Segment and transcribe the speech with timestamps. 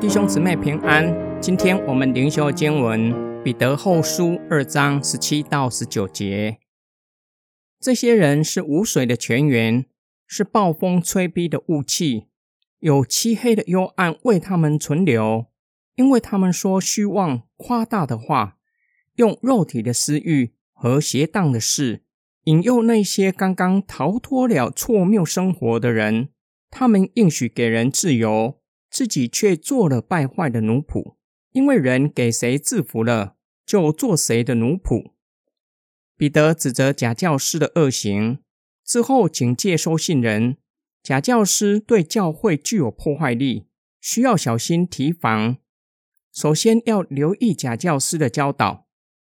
[0.00, 3.12] 弟兄姊妹平安，今天我们灵修经文
[3.42, 6.58] 《彼得后书》二章十七到十九节。
[7.78, 9.84] 这些人是无水的泉源，
[10.26, 12.28] 是暴风吹逼的雾气，
[12.78, 15.46] 有漆黑的幽暗为他们存留，
[15.96, 18.56] 因为他们说虚妄夸大的话，
[19.16, 22.04] 用肉体的私欲和邪荡的事
[22.48, 26.30] 引诱那些刚刚逃脱了错谬生活的人。
[26.70, 28.58] 他们应许给人自由。
[28.90, 31.16] 自己却做了败坏的奴仆，
[31.52, 33.36] 因为人给谁制服了，
[33.66, 35.12] 就做谁的奴仆。
[36.16, 38.38] 彼得指责假教师的恶行
[38.82, 40.56] 之后，警戒收信人：
[41.02, 43.66] 假教师对教会具有破坏力，
[44.00, 45.58] 需要小心提防。
[46.32, 48.86] 首先要留意假教师的教导，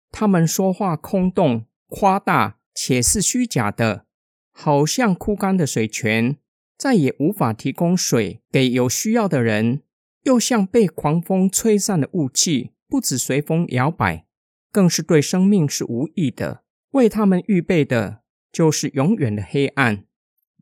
[0.09, 4.05] 他们说话空洞、夸大，且是虚假的，
[4.51, 6.37] 好像枯干的水泉。
[6.77, 9.83] 再也无法提供水给有需要的人，
[10.23, 14.25] 又像被狂风吹散的雾气，不止随风摇摆，
[14.71, 16.63] 更是对生命是无益的。
[16.91, 20.05] 为他们预备的就是永远的黑暗。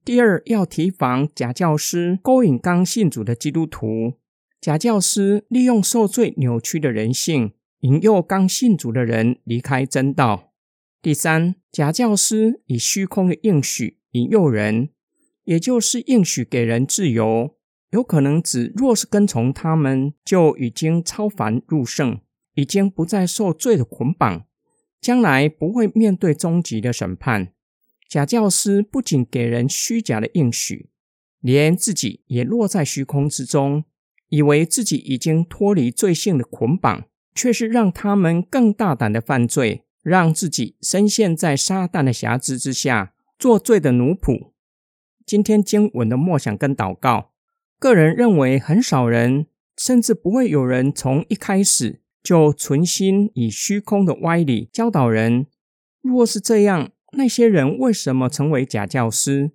[0.03, 4.15] 第二，要提防假教师勾引刚信主的基督徒。
[4.59, 10.51] 假教师利用受罪扭曲的人性，引诱刚信主的人离开真道。
[11.01, 14.89] 第三，假教师以虚空的应许引诱人。
[15.45, 17.55] 也就是应许给人自由，
[17.89, 22.19] 有可能指若是跟从他们，就已经超凡入圣，
[22.53, 24.45] 已经不再受罪的捆绑，
[25.01, 27.51] 将来不会面对终极的审判。
[28.07, 30.91] 假教师不仅给人虚假的应许，
[31.39, 33.85] 连自己也落在虚空之中，
[34.27, 44.49] 以为自己已经脱离罪性的捆绑，却是让他们更大胆的犯罪，让自己深陷在撒旦的辖制之下，做罪的奴仆。
[45.25, 47.31] 今天经文的默想跟祷告，
[47.77, 49.45] 个人认为很少人，
[49.77, 55.45] 甚至不会有人从一开始就存心以虚空的歪理教导人。
[56.01, 59.51] 若是这样，那些人为什么成为假教师？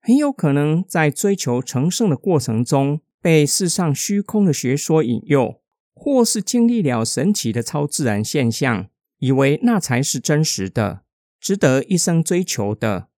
[0.00, 5.60] 很有可能在追求成圣的过程中，被世上虚空的学说引诱，
[5.94, 8.88] 或是经历了神奇的超自然现象，
[9.18, 11.02] 以为那才是真实的，
[11.40, 13.08] 值得一生追求的。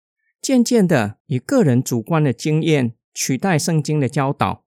[0.40, 4.64] 渐渐的，以个人主观的经验取代圣经的教导，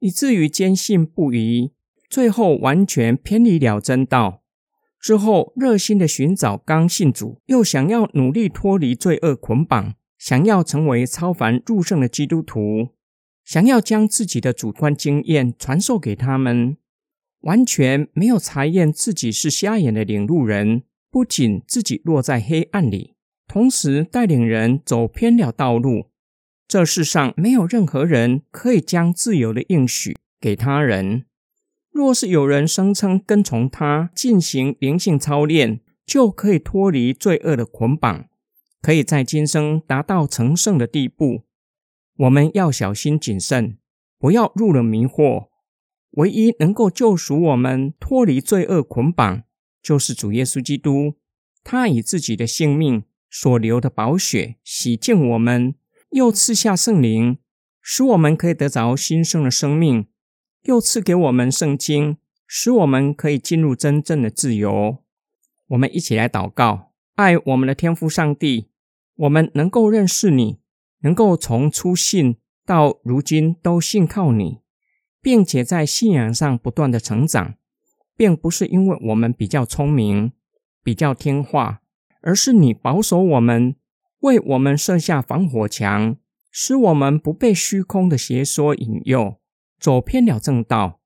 [0.00, 1.72] 以至于坚信不疑，
[2.10, 4.42] 最后完全偏离了真道。
[5.00, 12.88] 之后，热心的寻找刚信主，又想要努力脱离罪恶捆绑，想要成为超凡入圣的基督徒，
[13.44, 16.76] 想要将自己的主观经验传授给他们，
[17.42, 23.14] 完全没有查验自己是瞎眼的领路人，不仅自己落在黑暗里。
[23.46, 26.06] 同时带领人走偏了道路。
[26.66, 31.26] 这世上没有任何人可以将自由的应许给他人。
[31.90, 38.24] 若是有人声称跟从他进行灵性操练，就可以脱离罪恶的捆绑，
[38.80, 41.42] 可以在今生达到成圣的地步，
[42.16, 43.76] 我们要小心谨慎，
[44.18, 45.48] 不要入了迷惑。
[46.12, 49.42] 唯一能够救赎我们脱离罪恶捆绑，
[49.82, 51.14] 就是主耶稣基督。
[51.62, 53.04] 他以自己的性命。
[53.34, 55.74] 所流的宝血洗净我们，
[56.10, 57.38] 又赐下圣灵，
[57.80, 60.04] 使我们可以得着新生的生命；
[60.64, 64.98] 又赐给我们圣经，使我们可以进入真正的自由。
[65.68, 68.68] 我们一起来祷告：爱我们的天父上帝，
[69.16, 70.58] 我们能够认识你，
[71.00, 72.36] 能够从初信
[72.66, 74.58] 到如今都信靠你，
[75.22, 77.54] 并且在信仰上不断的成长，
[78.14, 80.32] 并不是因为我们比较聪明、
[80.82, 81.78] 比较听话。
[82.24, 83.74] 而是你保守我们，
[84.20, 86.16] 为我们设下防火墙，
[86.52, 89.40] 使我们不被虚空的邪说引诱，
[89.80, 91.00] 走偏了正道。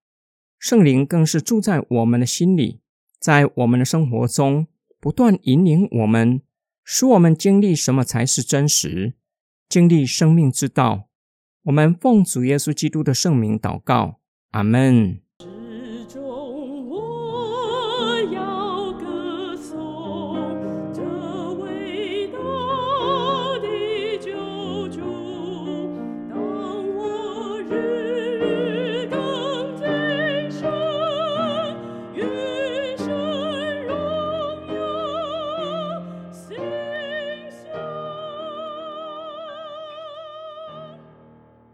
[0.59, 2.81] 圣灵更是住在我们的心里，
[3.19, 4.66] 在我们的生活中
[5.00, 6.43] 不断引领我们，
[6.84, 9.15] 使我们经历什么才是真实，
[9.71, 11.08] 经历生命之道。
[11.66, 14.20] 我们奉主耶稣基督的圣名祷告，
[14.52, 15.25] 阿门。